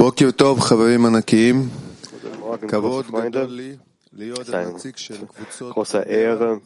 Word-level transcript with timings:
Guten 0.00 0.32
Morgen, 0.38 0.60
Chavarim 0.62 1.04
Anakim. 1.04 1.70
Es 4.18 4.48
ist 4.48 4.54
eine 4.54 4.74
große 5.72 5.98
Ehre, 5.98 6.62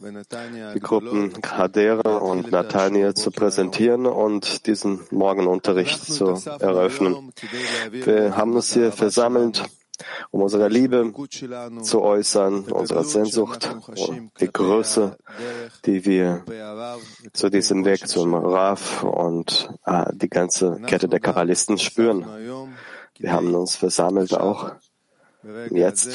die 0.73 0.79
Gruppen 0.79 1.33
Hadera 1.45 2.15
und 2.19 2.49
Natania 2.53 3.13
zu 3.13 3.31
präsentieren 3.31 4.05
und 4.05 4.65
diesen 4.67 5.01
Morgenunterricht 5.11 6.05
zu 6.05 6.41
eröffnen. 6.59 7.33
Wir 7.91 8.37
haben 8.37 8.53
uns 8.53 8.73
hier 8.73 8.93
versammelt, 8.93 9.65
um 10.31 10.41
unsere 10.41 10.69
Liebe 10.69 11.11
zu 11.81 12.01
äußern, 12.01 12.63
unsere 12.71 13.03
Sehnsucht 13.03 13.69
und 13.85 14.31
die 14.39 14.51
Größe, 14.51 15.17
die 15.85 16.05
wir 16.05 16.45
zu 17.33 17.49
diesem 17.49 17.83
Weg 17.83 18.07
zum 18.07 18.33
Raf 18.33 19.03
und 19.03 19.69
äh, 19.85 20.05
die 20.13 20.29
ganze 20.29 20.79
Kette 20.87 21.09
der 21.09 21.19
Kabbalisten 21.19 21.77
spüren. 21.77 22.25
Wir 23.17 23.31
haben 23.31 23.53
uns 23.55 23.75
versammelt 23.75 24.33
auch 24.33 24.71
jetzt, 25.71 26.09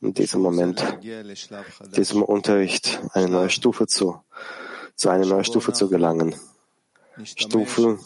in 0.00 0.14
diesem 0.14 0.40
Moment, 0.40 0.84
diesem 1.96 2.22
Unterricht 2.22 3.00
eine 3.12 3.28
neue 3.28 3.50
Stufe 3.50 3.86
zu, 3.86 4.20
zu 4.96 5.08
einer 5.08 5.26
neuen 5.26 5.44
Stufe 5.44 5.72
zu 5.72 5.88
gelangen. 5.88 6.34
Stufe, 7.24 7.98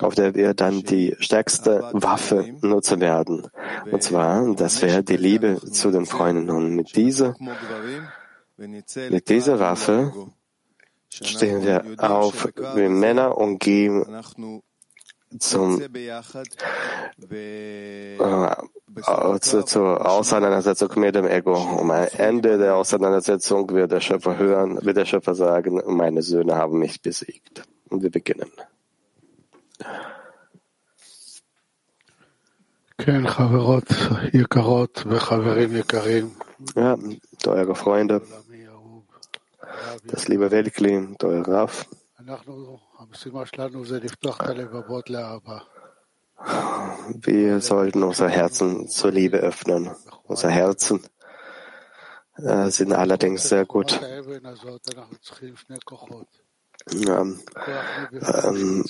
auf 0.00 0.14
der 0.16 0.34
wir 0.34 0.54
dann 0.54 0.82
die 0.82 1.16
stärkste 1.20 1.88
Waffe 1.92 2.54
nutzen 2.62 3.00
werden. 3.00 3.46
Und 3.90 4.02
zwar, 4.02 4.54
das 4.54 4.82
wäre 4.82 5.04
die 5.04 5.16
Liebe 5.16 5.60
zu 5.70 5.92
den 5.92 6.04
Freunden. 6.04 6.50
Und 6.50 6.74
mit 6.74 6.96
dieser, 6.96 7.36
mit 8.56 9.28
dieser 9.28 9.60
Waffe 9.60 10.12
stehen 11.08 11.62
wir 11.62 11.84
auf 11.98 12.48
wie 12.74 12.88
Männer 12.88 13.38
und 13.38 13.60
gehen 13.60 14.04
zum, 15.38 15.80
äh, 15.80 16.22
zu, 19.40 19.64
zur 19.64 20.08
Auseinandersetzung 20.08 20.90
mit 20.96 21.14
dem 21.14 21.26
Ego. 21.26 21.54
Um 21.54 21.90
ein 21.90 22.08
Ende 22.08 22.58
der 22.58 22.76
Auseinandersetzung 22.76 23.70
wird 23.70 23.92
der 23.92 24.00
Schöpfer 24.00 24.38
hören, 24.38 24.84
wird 24.84 24.96
der 24.96 25.04
Schöpfer 25.04 25.34
sagen, 25.34 25.82
meine 25.86 26.22
Söhne 26.22 26.56
haben 26.56 26.78
mich 26.78 27.02
besiegt. 27.02 27.64
Und 27.88 28.02
wir 28.02 28.10
beginnen. 28.10 28.50
Ja, 36.74 36.96
teure 37.42 37.74
Freunde, 37.74 38.22
das 40.04 40.28
liebe 40.28 40.50
Weltkli, 40.50 41.14
teuer 41.18 41.46
Raf. 41.46 41.86
Wir 47.14 47.60
sollten 47.60 48.02
unser 48.02 48.28
Herzen 48.28 48.88
zur 48.88 49.10
Liebe 49.10 49.38
öffnen. 49.38 49.90
Unser 50.24 50.50
Herzen 50.50 51.02
äh, 52.36 52.70
sind 52.70 52.92
allerdings 52.92 53.48
sehr 53.48 53.64
gut. 53.64 54.00
Ähm, 56.92 57.40
ähm, 58.44 58.84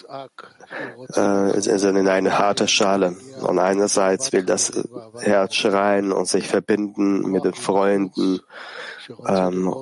äh, 1.14 1.60
sind 1.60 1.96
in 1.96 2.08
eine 2.08 2.38
harte 2.38 2.68
Schale. 2.68 3.16
Und 3.40 3.58
einerseits 3.58 4.32
will 4.32 4.44
das 4.44 4.72
Herz 5.20 5.54
schreien 5.54 6.12
und 6.12 6.28
sich 6.28 6.48
verbinden 6.48 7.30
mit 7.30 7.44
den 7.44 7.54
Freunden. 7.54 8.40
Ähm, 9.26 9.74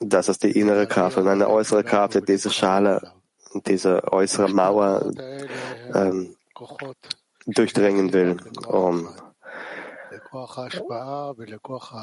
das 0.00 0.28
ist 0.28 0.42
die 0.42 0.58
innere 0.58 0.86
Kraft. 0.86 1.16
Und 1.16 1.28
eine 1.28 1.48
äußere 1.48 1.84
Kraft, 1.84 2.28
diese 2.28 2.50
Schale, 2.50 3.12
diese 3.62 4.12
äußere 4.12 4.48
Mauer 4.48 5.12
ähm, 5.94 6.36
durchdringen 7.46 8.12
will. 8.12 8.36
Um, 8.66 9.08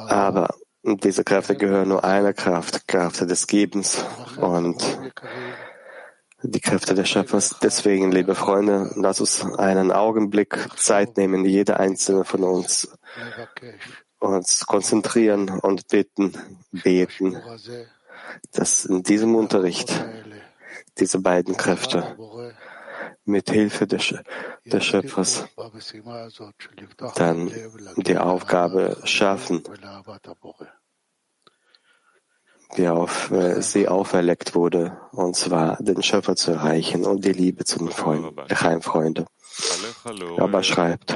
aber 0.10 0.56
diese 0.84 1.24
Kräfte 1.24 1.56
gehören 1.56 1.90
nur 1.90 2.04
einer 2.04 2.34
Kraft, 2.34 2.88
Kraft 2.88 3.22
des 3.22 3.48
Gebens 3.48 4.04
und 4.38 4.84
die 6.44 6.60
Kräfte 6.60 6.94
des 6.94 7.08
Schöpfers. 7.10 7.58
Deswegen, 7.62 8.12
liebe 8.12 8.36
Freunde, 8.36 8.92
lass 8.96 9.22
uns 9.22 9.46
einen 9.58 9.92
Augenblick 9.92 10.58
Zeit 10.76 11.16
nehmen, 11.18 11.46
jeder 11.46 11.80
einzelne 11.80 12.26
von 12.26 12.44
uns, 12.44 12.98
uns 14.20 14.66
konzentrieren 14.66 15.50
und 15.50 15.88
bitten, 15.88 16.34
beten, 16.72 17.42
dass 18.52 18.86
in 18.86 19.04
diesem 19.04 19.36
Unterricht 19.36 20.06
diese 21.00 21.20
beiden 21.20 21.58
Kräfte 21.58 22.18
mit 23.26 23.50
Hilfe 23.50 23.88
des, 23.88 24.14
des 24.66 24.86
Schöpfers 24.86 25.46
dann 27.16 27.52
die 27.98 28.18
Aufgabe 28.18 28.98
schaffen, 29.06 29.64
die 32.78 32.88
auf 32.88 33.32
äh, 33.32 33.62
sie 33.62 33.88
auferlegt 33.88 34.56
wurde, 34.56 34.98
und 35.12 35.36
zwar 35.36 35.78
den 35.82 36.02
Schöpfer 36.02 36.36
zu 36.36 36.52
erreichen 36.52 37.06
und 37.06 37.24
die 37.24 37.34
Liebe 37.34 37.66
zu 37.66 37.80
den 37.80 37.90
Freunden, 37.90 39.26
Aber 40.38 40.64
schreibt, 40.64 41.16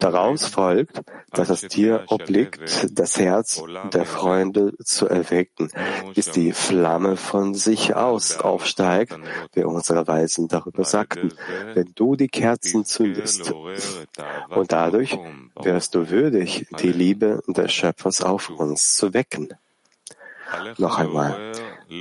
daraus 0.00 0.46
folgt, 0.46 1.00
dass 1.32 1.50
es 1.50 1.62
dir 1.62 2.04
obliegt, 2.08 2.88
das 2.90 3.18
Herz 3.18 3.62
der 3.92 4.04
Freunde 4.04 4.74
zu 4.84 5.08
erwecken, 5.08 5.70
bis 6.14 6.30
die 6.30 6.52
Flamme 6.52 7.16
von 7.16 7.54
sich 7.54 7.94
aus 7.94 8.38
aufsteigt, 8.38 9.18
wie 9.54 9.64
unsere 9.64 10.06
Weisen 10.06 10.48
darüber 10.48 10.84
sagten, 10.84 11.32
wenn 11.74 11.92
du 11.94 12.16
die 12.16 12.28
Kerzen 12.28 12.84
zündest. 12.84 13.52
Und 14.50 14.72
dadurch 14.72 15.18
wirst 15.56 15.94
du 15.94 16.10
würdig, 16.10 16.66
die 16.80 16.92
Liebe 16.92 17.42
des 17.46 17.72
Schöpfers 17.72 18.22
auf 18.22 18.50
uns 18.50 18.94
zu 18.96 19.14
wecken. 19.14 19.48
Noch 20.78 20.98
einmal. 20.98 21.52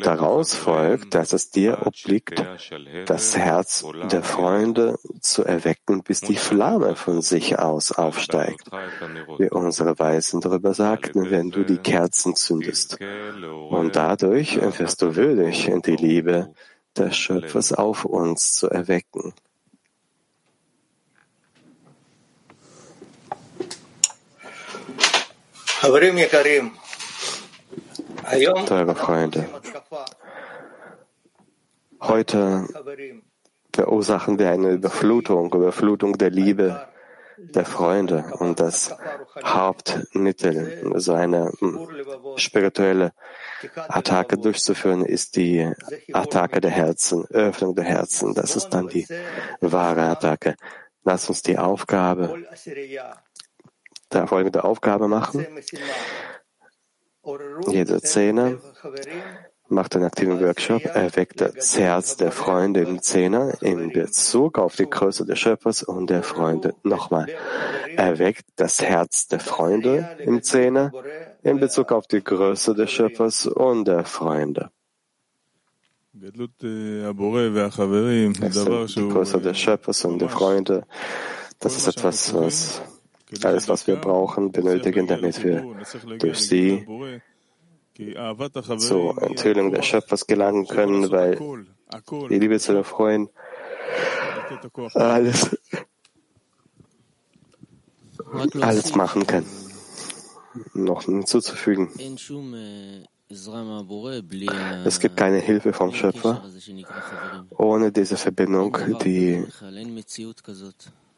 Daraus 0.02 0.54
folgt, 0.54 1.16
dass 1.16 1.32
es 1.32 1.50
dir 1.50 1.86
obliegt, 1.86 2.44
das 3.06 3.38
Herz 3.38 3.86
der 4.12 4.22
Freunde 4.22 5.00
zu 5.22 5.46
erwecken, 5.46 6.04
bis 6.04 6.20
die 6.20 6.36
Flamme 6.36 6.96
von 6.96 7.22
sich 7.22 7.58
aus 7.58 7.94
aufsteigt. 7.94 8.70
Wie 9.38 9.50
unsere 9.50 9.98
Weisen 9.98 10.42
darüber 10.42 10.74
sagten, 10.74 11.32
wenn 11.32 11.52
du 11.52 11.64
die 11.64 11.78
Kerzen 11.78 12.36
zündest. 12.36 12.98
Und 13.70 13.96
dadurch 13.96 14.60
wirst 14.78 15.02
du 15.02 15.16
würdig, 15.16 15.72
die 15.86 15.96
Liebe 15.96 16.54
des 16.98 17.16
Schöpfers 17.16 17.72
auf 17.72 18.04
uns 18.04 18.54
zu 18.54 18.70
erwecken. 18.70 19.34
Teure 28.66 28.96
Freunde, 28.96 29.46
heute 32.02 32.68
verursachen 33.74 34.38
wir 34.38 34.52
eine 34.52 34.72
Überflutung, 34.72 35.54
Überflutung 35.54 36.18
der 36.18 36.30
Liebe 36.30 36.88
der 37.38 37.66
Freunde. 37.66 38.26
Und 38.40 38.60
das 38.60 38.96
Hauptmittel, 39.44 40.92
so 40.96 41.14
eine 41.14 41.52
hm, 41.60 41.88
spirituelle 42.36 43.14
Attacke 43.88 44.38
durchzuführen, 44.38 45.06
ist 45.06 45.36
die 45.36 45.72
Attacke 46.12 46.60
der 46.60 46.72
Herzen, 46.72 47.26
Öffnung 47.28 47.76
der 47.76 47.86
Herzen. 47.86 48.34
Das 48.34 48.56
ist 48.56 48.70
dann 48.70 48.90
die 48.90 49.08
wahre 49.62 50.04
Attacke. 50.04 50.56
Lass 51.04 51.30
uns 51.30 51.42
die 51.44 51.58
Aufgabe, 51.58 52.44
der 54.12 54.28
folgende 54.28 54.64
Aufgabe 54.66 55.08
machen. 55.08 55.48
Jede 57.68 58.02
Zehner 58.02 58.58
macht 59.70 59.96
einen 59.96 60.06
aktiven 60.06 60.40
Workshop, 60.40 60.86
erweckt 60.86 61.42
das 61.42 61.78
Herz 61.78 62.16
der 62.16 62.32
Freunde 62.32 62.82
im 62.82 63.02
Zehner 63.02 63.62
in 63.62 63.92
Bezug 63.92 64.58
auf 64.58 64.78
die 64.78 64.90
Größe 64.90 65.26
des 65.26 65.38
Schöpfers 65.38 65.84
und 65.84 66.10
der 66.10 66.24
Freunde. 66.24 66.74
Nochmal, 66.84 67.28
erweckt 67.98 68.46
das 68.56 68.82
Herz 68.82 69.28
der 69.28 69.42
Freunde 69.42 70.18
im 70.20 70.42
Zehner 70.42 70.92
in 71.44 71.60
Bezug 71.60 71.92
auf 71.92 72.08
die 72.08 72.24
Größe 72.24 72.74
des 72.76 72.92
Schöpfers 72.92 73.46
und 73.46 73.86
der 73.86 74.06
Freunde. 74.06 74.70
die 78.96 79.10
Größe 79.10 79.42
des 79.42 79.58
Schöpfers 79.58 80.06
und 80.06 80.20
der 80.20 80.30
Freunde, 80.30 80.86
das 81.60 81.76
ist 81.76 81.88
etwas, 81.88 82.34
was 82.34 82.82
alles, 83.44 83.68
was 83.68 83.88
wir 83.88 83.98
brauchen, 83.98 84.52
benötigen, 84.52 85.08
damit 85.08 85.44
wir 85.44 85.66
durch 86.20 86.40
sie 86.40 86.86
zur 88.78 89.22
Enthüllung 89.22 89.72
des 89.72 89.86
Schöpfers 89.86 90.28
gelangen 90.28 90.68
können, 90.68 91.12
weil 91.12 91.38
die 92.30 92.40
Liebe 92.40 92.60
zu 92.60 92.74
den 92.74 92.84
Freunden 92.84 93.30
alles, 94.94 95.58
alles 98.62 98.96
machen 98.96 99.26
kann. 99.26 99.46
Noch 100.74 101.04
hinzuzufügen. 101.04 101.90
Es 104.86 105.00
gibt 105.00 105.18
keine 105.18 105.40
Hilfe 105.40 105.74
vom 105.74 105.94
Schöpfer 105.94 106.44
ohne 107.58 107.92
diese 107.92 108.16
Verbindung, 108.16 108.78
die 109.04 109.46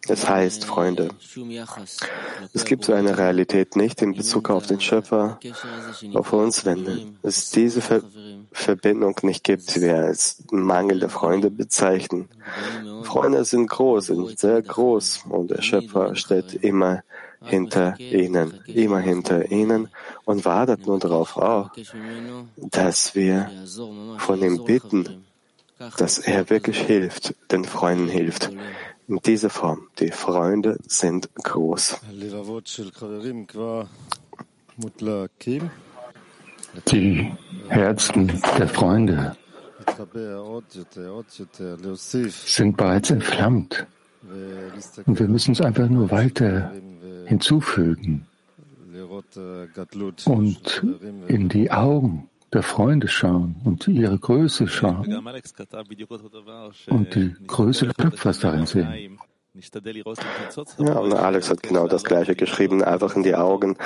es 0.07 0.27
heißt, 0.27 0.65
Freunde, 0.65 1.09
es 2.53 2.65
gibt 2.65 2.85
so 2.85 2.93
eine 2.93 3.17
Realität 3.17 3.75
nicht 3.75 4.01
in 4.01 4.15
Bezug 4.15 4.49
auf 4.49 4.65
den 4.65 4.79
Schöpfer, 4.79 5.39
auf 6.13 6.33
uns, 6.33 6.65
wenn 6.65 7.17
es 7.21 7.51
diese 7.51 7.81
Ver 7.81 8.01
Verbindung 8.51 9.15
nicht 9.21 9.43
gibt, 9.43 9.75
wie 9.75 9.81
wir 9.81 9.97
als 9.97 10.43
Mangel 10.49 10.99
der 10.99 11.09
Freunde 11.09 11.51
bezeichnen. 11.51 12.29
Freunde 13.03 13.45
sind 13.45 13.67
groß, 13.67 14.07
sind 14.07 14.39
sehr 14.39 14.63
groß 14.63 15.25
und 15.29 15.51
der 15.51 15.61
Schöpfer 15.61 16.15
steht 16.15 16.55
immer 16.55 17.03
hinter 17.43 17.99
ihnen, 17.99 18.59
immer 18.65 18.99
hinter 18.99 19.51
ihnen 19.51 19.89
und 20.25 20.45
wartet 20.45 20.87
nur 20.87 20.97
darauf 20.97 21.37
auch, 21.37 21.69
dass 22.57 23.13
wir 23.13 23.51
von 24.17 24.41
ihm 24.41 24.65
bitten, 24.65 25.25
dass 25.97 26.17
er 26.17 26.49
wirklich 26.49 26.79
hilft, 26.79 27.35
den 27.51 27.65
Freunden 27.65 28.09
hilft 28.09 28.51
in 29.09 29.19
dieser 29.25 29.49
Form. 29.49 29.87
Die 29.99 30.11
Freunde 30.11 30.77
sind 30.87 31.29
groß. 31.35 31.99
Die 36.91 37.31
Herzen 37.67 38.41
der 38.57 38.67
Freunde 38.67 39.35
sind 42.45 42.77
bereits 42.77 43.09
entflammt. 43.09 43.87
Und 45.05 45.19
wir 45.19 45.27
müssen 45.27 45.51
es 45.53 45.61
einfach 45.61 45.89
nur 45.89 46.11
weiter 46.11 46.71
hinzufügen 47.25 48.27
und 50.25 50.83
in 51.27 51.49
die 51.49 51.71
Augen 51.71 52.28
der 52.53 52.63
Freunde 52.63 53.07
schauen 53.07 53.55
und 53.63 53.87
ihre 53.87 54.17
Größe 54.17 54.67
schauen 54.67 55.27
und 56.87 57.15
die 57.15 57.35
Größe 57.47 57.87
des 57.87 57.95
Schöpfers 58.01 58.39
darin 58.39 58.65
sehen. 58.65 59.19
Ja, 60.77 60.99
und 60.99 61.13
Alex 61.13 61.49
hat 61.49 61.63
genau 61.63 61.87
das 61.87 62.03
Gleiche 62.03 62.35
geschrieben, 62.35 62.83
einfach 62.83 63.15
in 63.15 63.23
die 63.23 63.35
Augen 63.35 63.77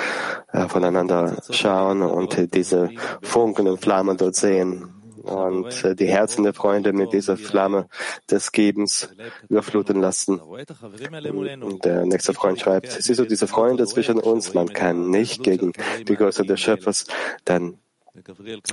äh, 0.52 0.68
voneinander 0.68 1.42
schauen 1.50 2.04
und 2.04 2.54
diese 2.54 2.92
Funken 3.22 3.68
und 3.68 3.80
Flammen 3.80 4.18
dort 4.18 4.36
sehen 4.36 4.94
und 5.24 5.84
äh, 5.84 5.96
die 5.96 6.08
Herzen 6.08 6.44
der 6.44 6.54
Freunde 6.54 6.94
mit 6.94 7.14
dieser 7.14 7.38
Flamme 7.38 7.88
des 8.30 8.52
Gebens 8.52 9.10
überfluten 9.50 10.02
lassen. 10.02 10.40
Und 10.40 11.86
der 11.86 12.06
nächste 12.06 12.34
Freund 12.34 12.60
schreibt, 12.60 12.92
siehst 12.92 13.20
du 13.20 13.26
diese 13.26 13.48
Freunde 13.48 13.88
zwischen 13.88 14.20
uns, 14.20 14.54
man 14.54 14.68
kann 14.68 15.10
nicht 15.10 15.44
gegen 15.44 15.72
die 16.08 16.16
Größe 16.16 16.44
des 16.44 16.60
Schöpfers 16.60 17.06
dann 17.46 17.78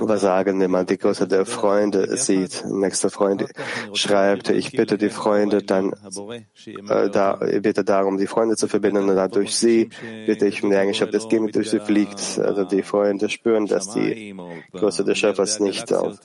was 0.01 0.21
sagen, 0.21 0.59
wenn 0.59 0.69
man 0.69 0.85
die 0.85 0.99
Größe 0.99 1.27
der 1.27 1.45
Freunde 1.45 2.15
sieht? 2.15 2.63
Nächster 2.69 3.09
Freund 3.09 3.45
schreibt, 3.93 4.49
ich 4.49 4.71
bitte 4.71 4.99
die 4.99 5.09
Freunde 5.09 5.63
dann, 5.63 5.93
äh, 6.65 7.09
da, 7.09 7.39
bitte 7.61 7.83
darum, 7.83 8.17
die 8.17 8.27
Freunde 8.27 8.55
zu 8.55 8.67
verbinden 8.67 9.09
und 9.09 9.15
dadurch 9.15 9.55
sie 9.55 9.89
bitte 10.27 10.45
ich 10.45 10.63
um 10.63 10.69
die 10.69 10.75
Eigenschaft 10.75 11.13
des 11.13 11.27
Gebens 11.27 11.53
durch 11.53 11.71
sie 11.71 11.79
fliegt. 11.79 12.39
Also 12.39 12.65
die 12.65 12.83
Freunde 12.83 13.29
spüren, 13.29 13.65
dass 13.65 13.89
die 13.89 14.35
Größe 14.73 15.03
des 15.03 15.17
Schöpfers 15.17 15.59
nicht 15.59 15.91
auf, 15.91 16.19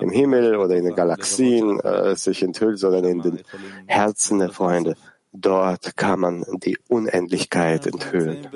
im 0.00 0.10
Himmel 0.10 0.56
oder 0.56 0.74
in 0.74 0.86
den 0.86 0.94
Galaxien 0.96 1.78
äh, 1.80 2.16
sich 2.16 2.42
enthüllt, 2.42 2.80
sondern 2.80 3.04
in 3.04 3.20
den 3.20 3.40
Herzen 3.86 4.40
der 4.40 4.50
Freunde. 4.50 4.96
Dort 5.32 5.96
kann 5.96 6.18
man 6.20 6.44
die 6.64 6.78
Unendlichkeit 6.88 7.86
enthüllen. 7.86 8.48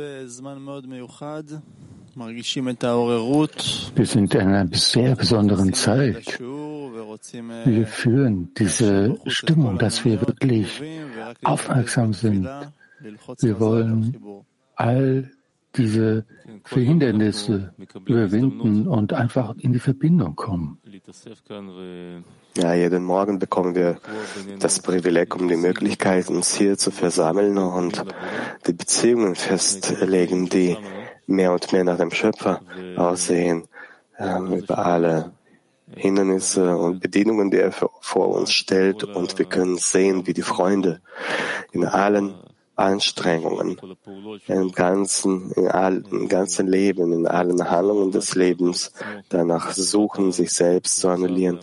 Wir 2.14 4.06
sind 4.06 4.34
in 4.34 4.40
einer 4.40 4.68
sehr 4.72 5.14
besonderen 5.16 5.72
Zeit. 5.72 6.40
Wir 7.64 7.86
führen 7.86 8.52
diese 8.58 9.18
Stimmung, 9.26 9.78
dass 9.78 10.04
wir 10.04 10.20
wirklich 10.20 10.82
aufmerksam 11.44 12.12
sind. 12.12 12.48
Wir 13.40 13.60
wollen 13.60 14.16
all 14.74 15.30
diese 15.76 16.24
Verhindernisse 16.64 17.72
überwinden 18.06 18.88
und 18.88 19.12
einfach 19.12 19.54
in 19.58 19.72
die 19.72 19.78
Verbindung 19.78 20.34
kommen. 20.34 20.78
Ja, 22.56 22.74
jeden 22.74 23.04
Morgen 23.04 23.38
bekommen 23.38 23.74
wir 23.74 23.98
das 24.58 24.80
Privileg, 24.80 25.36
um 25.36 25.46
die 25.46 25.56
Möglichkeit, 25.56 26.28
uns 26.28 26.56
hier 26.56 26.76
zu 26.76 26.90
versammeln 26.90 27.56
und 27.56 28.04
die 28.66 28.72
Beziehungen 28.72 29.36
festlegen, 29.36 30.48
die 30.48 30.76
mehr 31.30 31.52
und 31.52 31.72
mehr 31.72 31.84
nach 31.84 31.98
dem 31.98 32.10
Schöpfer 32.10 32.60
aussehen, 32.96 33.68
ähm, 34.18 34.52
über 34.54 34.78
alle 34.78 35.32
Hindernisse 35.96 36.76
und 36.76 37.00
Bedienungen, 37.00 37.50
die 37.50 37.58
er 37.58 37.72
vor 37.72 38.28
uns 38.28 38.52
stellt. 38.52 39.04
Und 39.04 39.38
wir 39.38 39.46
können 39.46 39.78
sehen, 39.78 40.26
wie 40.26 40.34
die 40.34 40.42
Freunde 40.42 41.00
in 41.72 41.84
allen 41.84 42.34
Anstrengungen, 42.76 43.78
im 44.46 44.72
ganzen, 44.72 45.52
in 45.52 45.68
all, 45.68 46.02
im 46.10 46.28
ganzen 46.28 46.66
Leben, 46.66 47.12
in 47.12 47.26
allen 47.26 47.70
Handlungen 47.70 48.10
des 48.10 48.34
Lebens 48.34 48.92
danach 49.28 49.72
suchen, 49.72 50.32
sich 50.32 50.52
selbst 50.52 50.98
zu 50.98 51.08
annullieren 51.08 51.60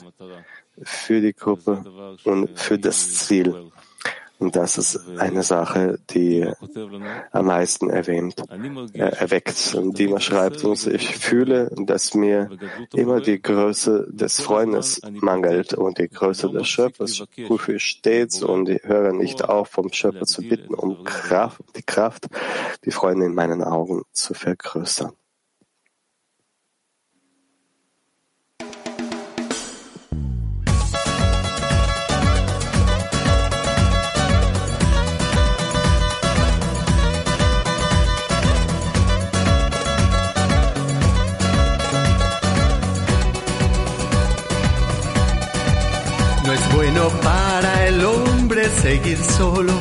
für 0.83 1.21
die 1.21 1.33
Gruppe 1.33 1.83
und 2.23 2.59
für 2.59 2.77
das 2.77 3.15
Ziel. 3.15 3.71
Und 4.39 4.55
das 4.55 4.77
ist 4.77 4.99
eine 5.17 5.41
Sache, 5.41 5.99
die 6.11 6.47
am 7.31 7.47
meisten 7.47 7.89
erwähnt, 7.89 8.35
äh, 8.93 8.99
erweckt. 8.99 9.73
Und 9.75 9.97
Dima 9.97 10.19
schreibt 10.19 10.63
uns, 10.63 10.85
ich 10.85 11.17
fühle, 11.17 11.71
dass 11.75 12.13
mir 12.13 12.49
immer 12.93 13.19
die 13.19 13.41
Größe 13.41 14.07
des 14.11 14.39
Freundes 14.39 15.01
mangelt 15.11 15.73
und 15.73 15.97
die 15.97 16.09
Größe 16.09 16.51
des 16.51 16.67
Schöpfers 16.67 17.23
prüfe 17.47 17.73
ich 17.73 17.83
stets 17.83 18.43
und 18.43 18.69
ich 18.69 18.83
höre 18.83 19.11
nicht 19.13 19.43
auf, 19.43 19.69
vom 19.69 19.91
Schöpfer 19.91 20.25
zu 20.25 20.41
bitten, 20.43 20.75
um 20.75 21.03
Kraft, 21.03 21.61
die 21.75 21.83
Kraft, 21.83 22.27
die 22.85 22.91
Freunde 22.91 23.25
in 23.25 23.33
meinen 23.33 23.63
Augen 23.63 24.03
zu 24.11 24.35
vergrößern. 24.35 25.13
Seguir 48.87 49.17
solo. 49.37 49.73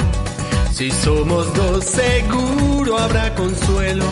Si 0.72 0.90
somos 0.90 1.44
dos, 1.54 1.84
seguro 1.84 2.98
habrá 2.98 3.34
consuelo. 3.36 4.04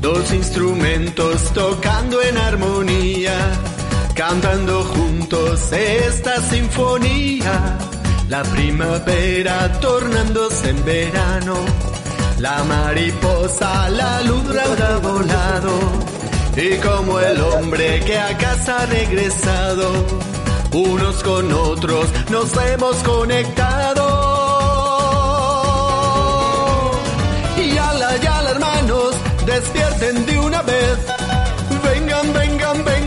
Dos 0.00 0.32
instrumentos 0.32 1.36
tocando 1.54 2.20
en 2.22 2.36
armonía, 2.36 3.36
cantando 4.14 4.82
juntos 4.94 5.72
esta 5.72 6.34
sinfonía. 6.50 7.78
La 8.28 8.42
primavera 8.42 9.56
tornándose 9.80 10.70
en 10.70 10.84
verano, 10.84 11.56
la 12.38 12.64
mariposa 12.64 13.88
la 13.88 14.20
luz 14.22 14.48
habrá 14.66 14.96
volado, 14.98 15.74
y 16.56 16.76
como 16.86 17.20
el 17.20 17.40
hombre 17.40 18.00
que 18.04 18.18
a 18.18 18.36
casa 18.36 18.80
ha 18.80 18.86
regresado, 18.86 19.86
unos 20.72 21.22
con 21.22 21.52
otros 21.52 22.06
nos 22.30 22.52
hemos 22.66 22.96
conectado. 22.96 24.07
Despierten 29.60 30.24
de 30.24 30.38
una 30.38 30.62
vez, 30.62 30.98
vengan, 31.82 32.32
vengan, 32.32 32.84
vengan 32.84 32.97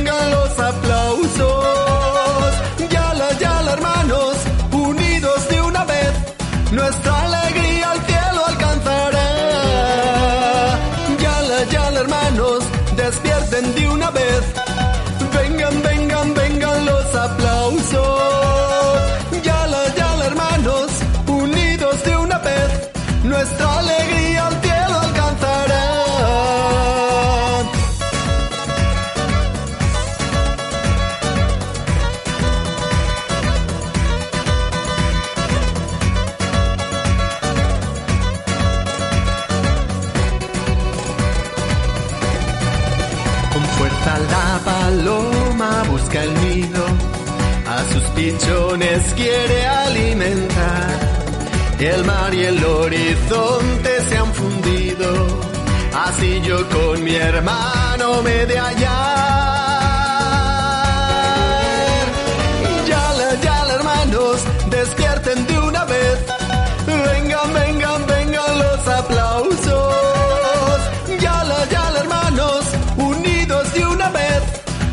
paloma 45.01 45.84
busca 45.89 46.24
el 46.24 46.34
nido, 46.41 46.86
a 47.67 47.84
sus 47.91 48.03
pichones 48.15 49.13
quiere 49.15 49.65
alimentar. 49.65 51.00
El 51.79 52.03
mar 52.05 52.34
y 52.34 52.43
el 52.46 52.63
horizonte 52.63 54.01
se 54.08 54.17
han 54.17 54.31
fundido, 54.34 55.10
así 56.05 56.41
yo 56.41 56.58
con 56.70 57.03
mi 57.03 57.15
hermano 57.15 58.22
me 58.22 58.46
de 58.46 58.60
hallar. 58.60 59.50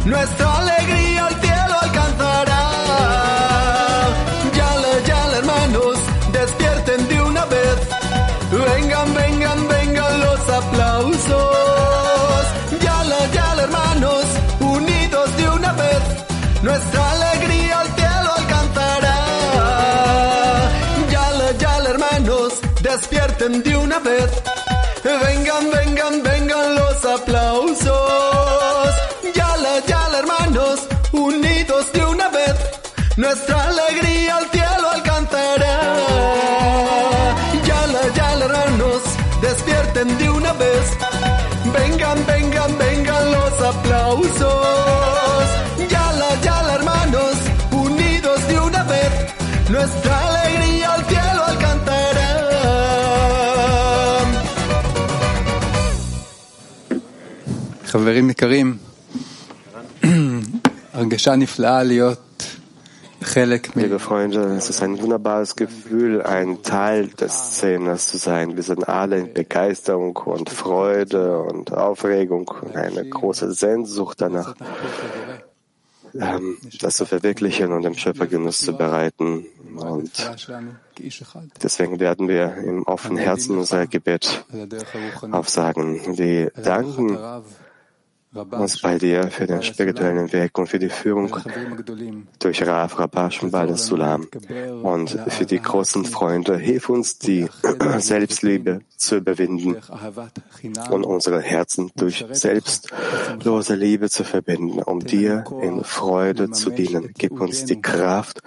Nuestra 0.08 0.58
alegría 0.58 1.26
al 1.26 1.40
cielo 1.40 1.74
alcanzará. 1.82 2.62
Yala, 4.56 4.92
yala, 5.06 5.36
hermanos, 5.38 5.98
despierten 6.32 7.08
de 7.08 7.22
una 7.22 7.44
vez. 7.46 7.76
Vengan, 8.50 9.14
vengan, 9.14 9.68
vengan 9.68 10.20
los 10.20 10.40
aplausos. 10.60 12.44
Yala, 12.84 13.20
yala, 13.32 13.62
hermanos, 13.62 14.24
unidos 14.60 15.36
de 15.36 15.48
una 15.50 15.72
vez. 15.72 16.02
Nuestra 16.62 17.10
alegría 17.12 17.80
al 17.80 17.88
cielo 17.98 18.30
alcanzará. 18.40 19.16
Yala, 21.10 21.52
yala, 21.58 21.90
hermanos, 21.90 22.52
despierten 22.82 23.62
de 23.62 23.76
una 23.76 23.98
vez. 23.98 24.30
Vengan, 25.04 25.70
vengan, 25.70 26.22
vengan 26.22 26.74
los 26.76 27.04
aplausos. 27.04 27.87
nuestra 33.27 33.57
alegría 33.71 34.37
al 34.37 34.47
cielo 34.55 34.85
alcanzará. 34.97 35.75
Yala, 37.67 38.01
yala, 38.19 38.45
hermanos, 38.45 39.01
despierten 39.41 40.17
de 40.17 40.29
una 40.29 40.53
vez. 40.53 40.85
Vengan, 41.77 42.19
vengan, 42.25 42.71
vengan 42.77 43.31
los 43.31 43.53
aplausos. 43.71 45.45
Yala, 45.93 46.29
yala, 46.47 46.73
hermanos, 46.79 47.35
unidos 47.71 48.47
de 48.47 48.59
una 48.59 48.83
vez, 48.83 49.13
nuestra 49.69 50.13
alegría 50.29 50.93
al 50.93 51.03
cielo 51.05 51.41
alcanzará. 51.45 52.29
חברים 57.93 58.29
יקרים, 58.29 58.77
הרגשה 60.93 61.35
נפלאה 61.35 61.83
להיות 61.83 62.26
Liebe 63.74 63.98
Freunde, 63.98 64.40
es 64.56 64.70
ist 64.70 64.82
ein 64.82 65.00
wunderbares 65.02 65.54
Gefühl, 65.54 66.22
ein 66.22 66.62
Teil 66.62 67.08
des 67.08 67.32
Szeners 67.32 68.08
zu 68.08 68.16
sein. 68.16 68.56
Wir 68.56 68.62
sind 68.62 68.88
alle 68.88 69.18
in 69.18 69.34
Begeisterung 69.34 70.16
und 70.16 70.48
Freude 70.48 71.40
und 71.40 71.72
Aufregung 71.72 72.48
und 72.48 72.74
eine 72.74 73.06
große 73.06 73.52
Sehnsucht 73.52 74.22
danach, 74.22 74.54
ähm, 76.14 76.56
das 76.80 76.96
zu 76.96 77.04
verwirklichen 77.04 77.72
und 77.72 77.82
dem 77.82 77.94
Schöpfer 77.94 78.26
Genuss 78.26 78.60
zu 78.60 78.74
bereiten. 78.74 79.44
Und 79.76 80.10
deswegen 81.62 82.00
werden 82.00 82.28
wir 82.28 82.56
im 82.56 82.82
offenen 82.84 83.18
Herzen 83.18 83.58
unser 83.58 83.86
Gebet 83.86 84.46
aufsagen. 85.30 86.16
Wir 86.16 86.50
danken 86.52 87.18
uns 88.34 88.80
bei 88.82 88.98
dir 88.98 89.30
für 89.30 89.46
den 89.46 89.62
spirituellen 89.62 90.32
Weg 90.32 90.58
und 90.58 90.68
für 90.68 90.78
die 90.78 90.90
Führung 90.90 91.34
durch 92.38 92.66
Rav, 92.66 92.98
Rabash 92.98 93.42
und 93.42 93.50
Bal 93.50 93.74
Sulam 93.76 94.28
und 94.82 95.18
für 95.28 95.46
die 95.46 95.60
großen 95.60 96.04
Freunde. 96.04 96.58
Hilf 96.58 96.88
uns, 96.88 97.18
die 97.18 97.48
Selbstliebe 97.98 98.80
zu 98.96 99.16
überwinden 99.16 99.76
und 100.90 101.04
unsere 101.04 101.40
Herzen 101.40 101.90
durch 101.96 102.24
selbstlose 102.32 103.74
Liebe 103.74 104.10
zu 104.10 104.24
verbinden, 104.24 104.82
um 104.82 105.00
dir 105.00 105.44
in 105.62 105.82
Freude 105.84 106.50
zu 106.50 106.70
dienen. 106.70 107.14
Gib 107.16 107.40
uns 107.40 107.64
die 107.64 107.80
Kraft, 107.80 108.40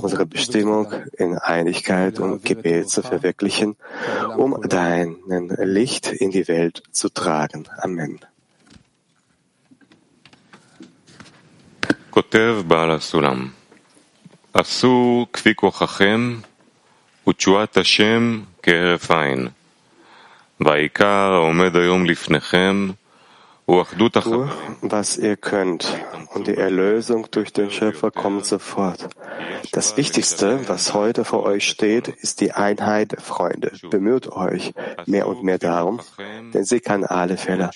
unsere 0.00 0.26
Bestimmung 0.26 0.92
in 1.16 1.38
Einigkeit 1.38 2.20
und 2.20 2.44
Gebet 2.44 2.88
zu 2.88 3.02
verwirklichen, 3.02 3.76
um 4.36 4.60
dein 4.68 5.16
Licht 5.26 6.12
in 6.12 6.30
die 6.30 6.46
Welt 6.46 6.82
zu 6.92 7.08
tragen. 7.08 7.64
Amen. 7.78 8.20
כותב 12.13 12.55
בעל 12.67 12.91
הסולם, 12.91 13.47
עשו 14.53 15.25
כפי 15.33 15.55
כוחכם 15.55 16.35
ותשועת 17.27 17.77
השם 17.77 18.41
כהרף 18.63 19.11
עין. 19.11 19.47
והעיקר 20.59 21.31
העומד 21.33 21.75
היום 21.75 22.05
לפניכם 22.05 22.89
was 24.81 25.17
ihr 25.17 25.37
könnt, 25.37 25.93
und 26.33 26.47
die 26.47 26.57
Erlösung 26.57 27.27
durch 27.29 27.53
den 27.53 27.69
Schöpfer 27.69 28.09
kommt 28.09 28.45
sofort. 28.45 29.09
Das 29.71 29.95
Wichtigste, 29.95 30.67
was 30.67 30.95
heute 30.95 31.23
vor 31.23 31.43
euch 31.43 31.67
steht, 31.67 32.07
ist 32.07 32.41
die 32.41 32.51
Einheit 32.51 33.21
Freunde. 33.21 33.71
Bemüht 33.91 34.31
euch 34.31 34.73
mehr 35.05 35.27
und 35.27 35.43
mehr 35.43 35.59
darum, 35.59 36.01
denn 36.53 36.65
sie 36.65 36.79
kann 36.79 37.03
alle 37.03 37.37
Fälle 37.37 37.69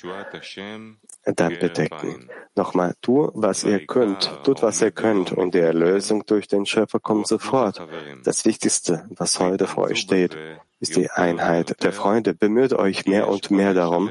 dann 1.34 1.58
bedecken. 1.58 2.28
Nochmal, 2.54 2.94
tu, 3.00 3.30
was 3.34 3.64
ihr 3.64 3.86
könnt, 3.86 4.32
tut, 4.44 4.62
was 4.62 4.80
ihr 4.82 4.90
könnt, 4.90 5.32
und 5.32 5.54
die 5.54 5.60
Erlösung 5.60 6.24
durch 6.26 6.48
den 6.48 6.66
Schöpfer 6.66 7.00
kommt 7.00 7.26
sofort. 7.26 7.80
Das 8.24 8.44
Wichtigste, 8.44 9.06
was 9.10 9.38
heute 9.38 9.66
vor 9.66 9.84
euch 9.84 10.00
steht, 10.00 10.36
ist 10.80 10.96
die 10.96 11.10
Einheit 11.10 11.82
der 11.82 11.92
Freunde. 11.92 12.34
Bemüht 12.34 12.72
euch 12.72 13.06
mehr 13.06 13.28
und 13.28 13.50
mehr 13.50 13.74
darum, 13.74 14.10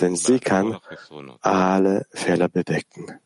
denn 0.00 0.16
sie 0.16 0.38
kann 0.40 0.78
alle 1.40 2.06
Fehler 2.12 2.48
bedecken. 2.48 3.18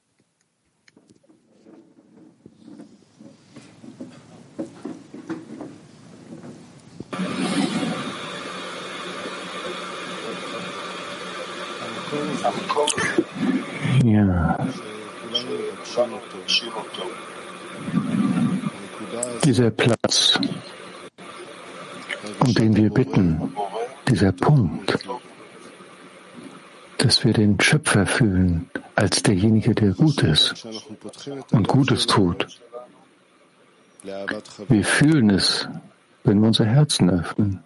Ja. 14.07 14.57
Dieser 19.45 19.71
Platz, 19.73 20.39
um 22.39 22.55
den 22.55 22.77
wir 22.77 22.91
bitten, 22.91 23.53
dieser 24.09 24.31
Punkt, 24.31 24.97
dass 26.99 27.25
wir 27.25 27.33
den 27.33 27.61
Schöpfer 27.61 28.07
fühlen 28.07 28.71
als 28.95 29.25
derjenige, 29.25 29.75
der 29.75 29.93
gut 29.93 30.23
ist 30.23 30.65
und 31.51 31.67
Gutes 31.67 32.07
tut. 32.07 32.47
Wir 34.69 34.85
fühlen 34.85 35.31
es, 35.31 35.69
wenn 36.23 36.39
wir 36.41 36.47
unser 36.47 36.67
Herzen 36.67 37.11
öffnen. 37.11 37.65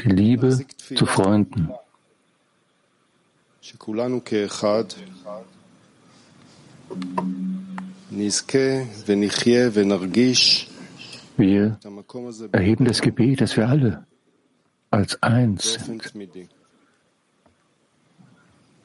Die 0.00 0.08
Liebe 0.08 0.58
zu 0.96 1.06
Freunden. 1.06 1.72
Wir 11.36 11.78
erheben 12.52 12.84
das 12.84 13.00
Gebet, 13.00 13.40
dass 13.40 13.56
wir 13.56 13.68
alle 13.68 14.06
als 14.90 15.22
eins 15.22 15.74
sind, 15.74 16.12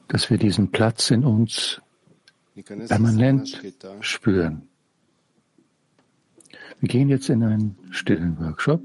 dass 0.08 0.30
wir 0.30 0.38
diesen 0.38 0.70
Platz 0.70 1.10
in 1.10 1.24
uns 1.24 1.80
permanent 2.88 3.60
spüren. 4.00 4.68
Wir 6.80 6.88
gehen 6.88 7.08
jetzt 7.08 7.28
in 7.28 7.42
einen 7.42 7.76
stillen 7.90 8.38
Workshop. 8.40 8.80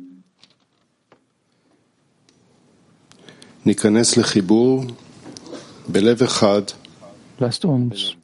Lasst 7.43 7.65
uns 7.65 8.15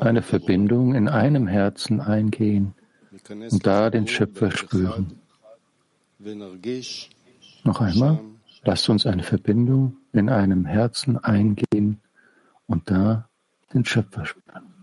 eine 0.00 0.20
Verbindung 0.20 0.96
in 0.96 1.06
einem 1.06 1.46
Herzen 1.46 2.00
eingehen 2.00 2.74
und 3.28 3.64
da 3.64 3.88
den 3.88 4.08
Schöpfer 4.08 4.50
spüren. 4.50 5.20
Noch 7.62 7.80
einmal, 7.80 8.18
lasst 8.64 8.88
uns 8.88 9.06
eine 9.06 9.22
Verbindung 9.22 9.98
in 10.12 10.28
einem 10.28 10.64
Herzen 10.64 11.18
eingehen 11.18 12.00
und 12.66 12.90
da 12.90 13.28
den 13.72 13.84
Schöpfer 13.84 14.26
spüren. 14.26 14.73